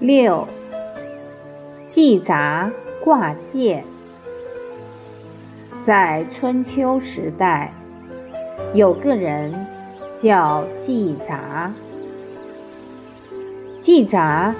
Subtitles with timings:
[0.00, 0.46] 六，
[1.84, 2.70] 季札
[3.02, 3.84] 挂剑。
[5.84, 7.72] 在春秋时代，
[8.72, 9.66] 有个人
[10.16, 11.72] 叫季札。
[13.80, 14.54] 季札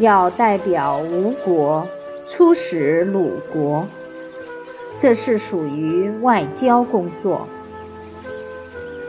[0.00, 1.86] 要代表吴国
[2.28, 3.86] 出使鲁国，
[4.98, 7.46] 这是属于外交工作。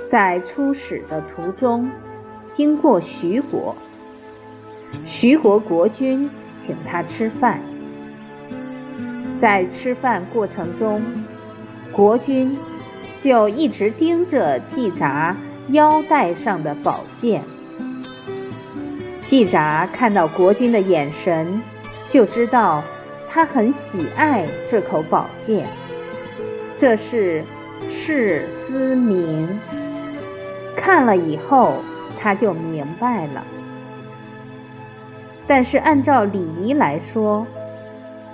[0.08, 1.90] 在出使的途中，
[2.52, 3.76] 经过徐国。
[5.06, 7.60] 徐国国君请他吃饭，
[9.40, 11.02] 在吃饭过程中，
[11.92, 12.58] 国君
[13.22, 15.36] 就一直盯着季札
[15.70, 17.44] 腰带上的宝剑。
[19.26, 21.62] 季札看到国君的眼神，
[22.10, 22.84] 就知道
[23.30, 25.66] 他很喜爱这口宝剑，
[26.76, 27.44] 这是
[27.88, 29.48] 赤思明。
[30.76, 31.76] 看了以后，
[32.20, 33.44] 他就明白了。
[35.48, 37.46] 但是按照礼仪来说，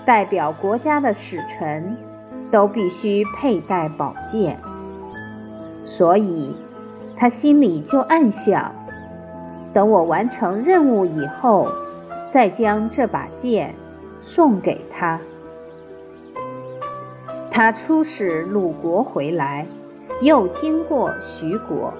[0.05, 1.97] 代表国家的使臣
[2.51, 4.57] 都必须佩戴宝剑，
[5.85, 6.55] 所以
[7.15, 8.71] 他心里就暗想：
[9.73, 11.69] 等我完成任务以后，
[12.29, 13.73] 再将这把剑
[14.21, 15.19] 送给他。
[17.49, 19.65] 他出使鲁国回来，
[20.21, 21.91] 又经过徐国，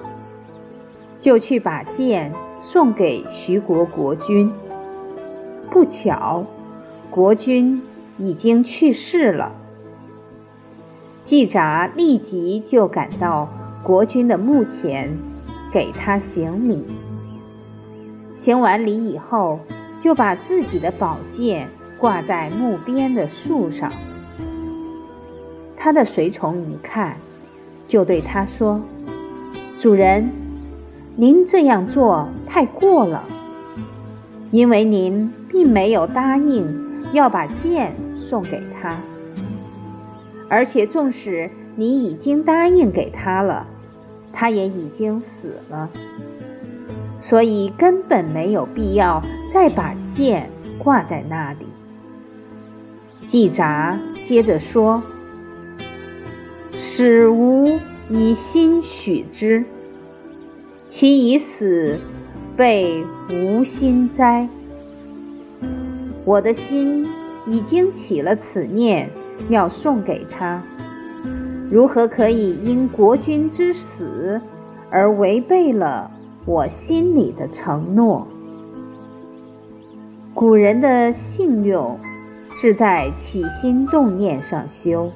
[1.18, 4.52] 就去把剑送给徐国国君。
[5.70, 6.44] 不巧，
[7.10, 7.82] 国君
[8.18, 9.52] 已经去世了。
[11.24, 13.48] 季札立即就赶到
[13.82, 15.16] 国君的墓前，
[15.72, 16.84] 给他行礼。
[18.34, 19.60] 行完礼以后，
[20.00, 23.92] 就把自己的宝剑挂在墓边的树上。
[25.76, 27.16] 他的随从一看，
[27.86, 28.80] 就对他说
[29.78, 30.30] ：“主人，
[31.16, 33.24] 您这样做太过了，
[34.50, 38.96] 因为您。”并没有答应要把剑送给他，
[40.48, 43.66] 而且纵使你已经答应给他了，
[44.30, 45.88] 他也已经死了，
[47.22, 50.48] 所以根本没有必要再把剑
[50.78, 51.66] 挂在那里。
[53.26, 55.02] 季札接着说
[56.72, 57.78] ：“使吾
[58.10, 59.64] 以心许之，
[60.86, 61.98] 其已死，
[62.58, 64.46] 备无心哉？”
[66.26, 67.08] 我的心
[67.46, 69.08] 已经起了此念，
[69.48, 70.62] 要送给他，
[71.70, 74.38] 如何可以因国君之死
[74.90, 76.10] 而违背了
[76.44, 78.26] 我心里的承诺？
[80.34, 81.98] 古人的信用
[82.50, 85.10] 是在起心动念上修，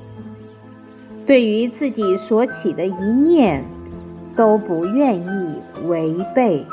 [1.26, 3.64] 对于自己所起的一念，
[4.34, 6.64] 都不愿意违背。